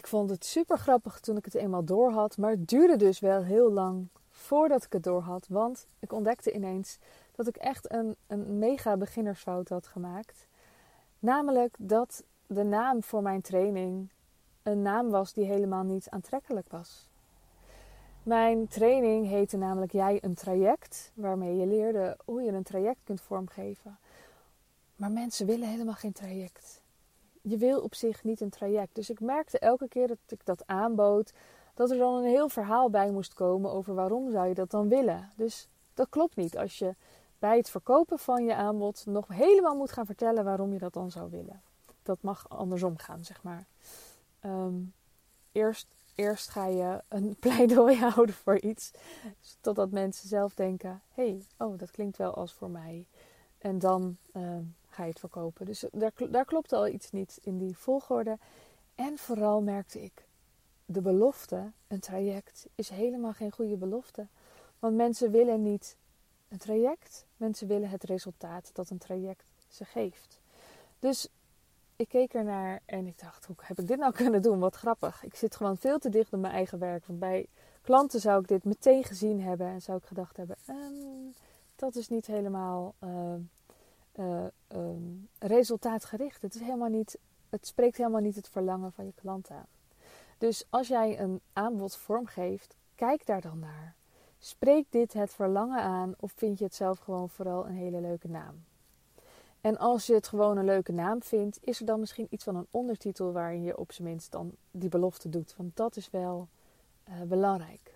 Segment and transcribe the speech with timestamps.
[0.00, 2.36] ik vond het super grappig toen ik het eenmaal door had.
[2.36, 5.46] Maar het duurde dus wel heel lang voordat ik het door had.
[5.48, 6.98] Want ik ontdekte ineens
[7.34, 10.46] dat ik echt een, een mega beginnersfout had gemaakt.
[11.18, 14.08] Namelijk dat de naam voor mijn training
[14.62, 17.08] een naam was die helemaal niet aantrekkelijk was.
[18.22, 23.20] Mijn training heette namelijk Jij een traject, waarmee je leerde hoe je een traject kunt
[23.20, 23.98] vormgeven.
[24.96, 26.79] Maar mensen willen helemaal geen traject.
[27.42, 28.94] Je wil op zich niet een traject.
[28.94, 31.32] Dus ik merkte elke keer dat ik dat aanbood,
[31.74, 34.88] dat er dan een heel verhaal bij moest komen over waarom zou je dat dan
[34.88, 35.30] willen.
[35.36, 36.94] Dus dat klopt niet als je
[37.38, 41.10] bij het verkopen van je aanbod nog helemaal moet gaan vertellen waarom je dat dan
[41.10, 41.62] zou willen.
[42.02, 43.66] Dat mag andersom gaan, zeg maar.
[44.40, 44.74] Ehm,
[45.52, 48.90] eerst, eerst ga je een pleidooi houden voor iets,
[49.60, 53.06] totdat mensen zelf denken: hé, hey, oh, dat klinkt wel als voor mij.
[53.58, 54.62] En dan ehm,
[55.08, 55.66] verkopen.
[55.66, 58.38] Dus daar, daar klopt al iets niet in die volgorde.
[58.94, 60.24] En vooral merkte ik,
[60.84, 64.26] de belofte, een traject, is helemaal geen goede belofte.
[64.78, 65.96] Want mensen willen niet
[66.48, 70.40] een traject, mensen willen het resultaat dat een traject ze geeft.
[70.98, 71.28] Dus
[71.96, 74.58] ik keek ernaar en ik dacht, hoe heb ik dit nou kunnen doen?
[74.58, 75.24] Wat grappig.
[75.24, 77.06] Ik zit gewoon veel te dicht op mijn eigen werk.
[77.06, 77.46] Want bij
[77.82, 81.32] klanten zou ik dit meteen gezien hebben en zou ik gedacht hebben, ehm,
[81.76, 83.34] dat is niet helemaal uh,
[84.14, 86.42] uh, um, resultaatgericht.
[86.42, 89.66] Het, is helemaal niet, het spreekt helemaal niet het verlangen van je klant aan.
[90.38, 93.94] Dus als jij een aanbod vormgeeft, kijk daar dan naar.
[94.38, 98.28] Spreekt dit het verlangen aan of vind je het zelf gewoon vooral een hele leuke
[98.28, 98.64] naam?
[99.60, 102.56] En als je het gewoon een leuke naam vindt, is er dan misschien iets van
[102.56, 105.54] een ondertitel waarin je op zijn minst dan die belofte doet.
[105.56, 106.48] Want dat is wel
[107.08, 107.89] uh, belangrijk.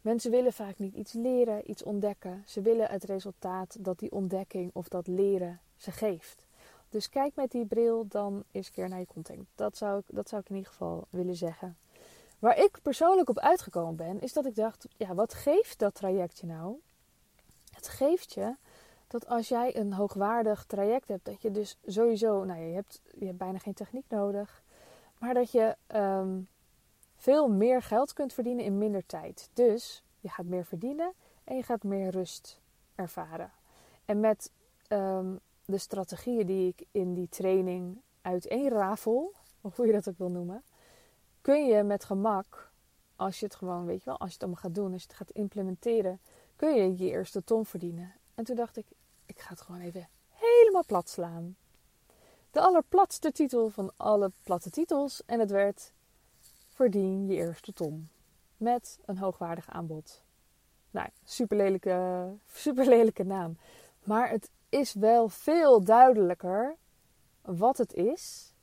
[0.00, 2.42] Mensen willen vaak niet iets leren, iets ontdekken.
[2.46, 6.44] Ze willen het resultaat dat die ontdekking of dat leren ze geeft.
[6.88, 9.48] Dus kijk met die bril dan eens een keer naar je content.
[9.54, 11.76] Dat zou ik, dat zou ik in ieder geval willen zeggen.
[12.38, 16.46] Waar ik persoonlijk op uitgekomen ben, is dat ik dacht: ja, wat geeft dat trajectje
[16.46, 16.76] nou?
[17.72, 18.54] Het geeft je
[19.06, 23.26] dat als jij een hoogwaardig traject hebt, dat je dus sowieso, nou je hebt, je
[23.26, 24.62] hebt bijna geen techniek nodig,
[25.18, 26.48] maar dat je um,
[27.20, 29.50] veel meer geld kunt verdienen in minder tijd.
[29.52, 31.12] Dus je gaat meer verdienen
[31.44, 32.60] en je gaat meer rust
[32.94, 33.50] ervaren.
[34.04, 34.50] En met
[34.88, 40.30] um, de strategieën die ik in die training uiteenrafel, of hoe je dat ook wil
[40.30, 40.62] noemen,
[41.40, 42.70] kun je met gemak,
[43.16, 45.08] als je het gewoon, weet je wel, als je het allemaal gaat doen, als je
[45.08, 46.20] het gaat implementeren,
[46.56, 48.14] kun je je eerste ton verdienen.
[48.34, 48.86] En toen dacht ik,
[49.26, 51.56] ik ga het gewoon even helemaal plat slaan.
[52.50, 55.22] De allerplatste titel van alle platte titels.
[55.26, 55.92] En het werd
[56.80, 58.08] Verdien je eerste ton.
[58.56, 60.22] Met een hoogwaardig aanbod.
[60.90, 63.58] Nou, super lelijke, super lelijke naam.
[64.04, 66.76] Maar het is wel veel duidelijker
[67.42, 68.54] wat het is.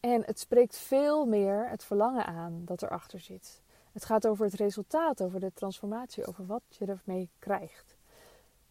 [0.00, 3.62] En het spreekt veel meer het verlangen aan dat erachter zit.
[3.92, 7.96] Het gaat over het resultaat, over de transformatie, over wat je ermee krijgt.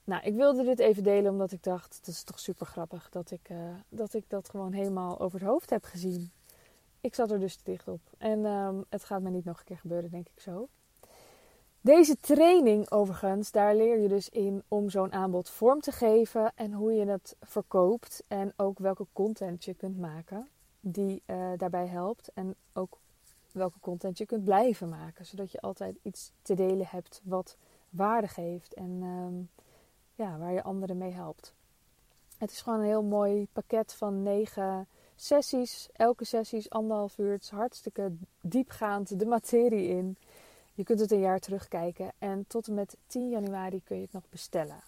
[0.04, 3.32] Nou, ik wilde dit even delen omdat ik dacht, het is toch super grappig dat
[3.32, 3.58] ik, uh,
[3.90, 6.32] dat ik dat gewoon helemaal over het hoofd heb gezien.
[7.02, 8.02] Ik zat er dus te dicht op.
[8.18, 10.68] En um, het gaat me niet nog een keer gebeuren, denk ik zo.
[11.82, 16.74] Deze training overigens, daar leer je dus in om zo'n aanbod vorm te geven en
[16.74, 20.48] hoe je het verkoopt en ook welke content je kunt maken
[20.80, 22.98] die uh, daarbij helpt en ook
[23.52, 27.58] welke content je kunt blijven maken, zodat je altijd iets te delen hebt wat
[27.90, 29.50] waarde geeft en um,
[30.16, 31.54] ja, waar je anderen mee helpt.
[32.38, 34.88] Het is gewoon een heel mooi pakket van negen
[35.22, 35.90] sessies.
[35.94, 37.32] Elke sessie is anderhalf uur.
[37.32, 38.12] Het hartstikke
[38.42, 40.18] diepgaand de materie in.
[40.74, 42.12] Je kunt het een jaar terugkijken.
[42.18, 44.84] En tot en met 10 januari kun je het nog bestellen.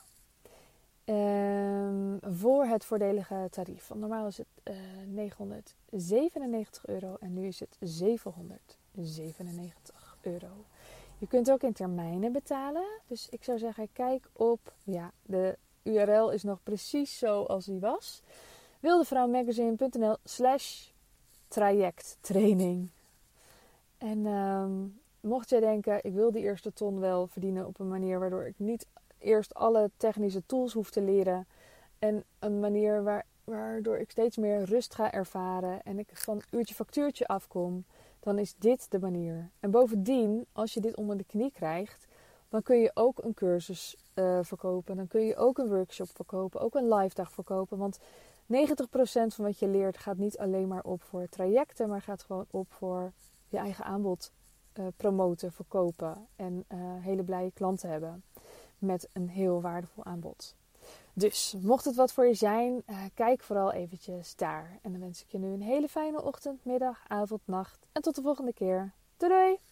[1.05, 3.91] Um, voor het voordelige tarief.
[3.93, 10.65] Normaal is het uh, eh, 997 euro en nu is het 797 euro.
[11.17, 12.85] Je kunt ook in termijnen betalen.
[13.07, 14.73] Dus ik zou zeggen, kijk op.
[14.83, 18.21] Ja, de URL is nog precies zo als die was.
[18.83, 20.87] wildevrouwmagazine.nl slash
[21.47, 22.89] trajecttraining.
[23.97, 28.19] En um, mocht jij denken, ik wil die eerste ton wel verdienen op een manier
[28.19, 28.85] waardoor ik niet
[29.17, 31.47] eerst alle technische tools hoef te leren.
[31.99, 36.75] En een manier waar, waardoor ik steeds meer rust ga ervaren en ik van uurtje
[36.75, 37.85] factuurtje afkom
[38.19, 39.49] dan is dit de manier.
[39.59, 42.07] En bovendien, als je dit onder de knie krijgt,
[42.49, 44.95] dan kun je ook een cursus uh, verkopen.
[44.95, 47.77] Dan kun je ook een workshop verkopen, ook een live dag verkopen.
[47.77, 47.99] Want
[48.43, 48.45] 90%
[49.27, 52.71] van wat je leert gaat niet alleen maar op voor trajecten, maar gaat gewoon op
[52.71, 53.11] voor
[53.47, 54.31] je eigen aanbod
[54.79, 58.23] uh, promoten, verkopen en uh, hele blije klanten hebben
[58.77, 60.55] met een heel waardevol aanbod.
[61.13, 64.79] Dus, mocht het wat voor je zijn, uh, kijk vooral eventjes daar.
[64.81, 67.87] En dan wens ik je nu een hele fijne ochtend, middag, avond, nacht.
[67.91, 68.93] En tot de volgende keer.
[69.17, 69.71] Doei doei!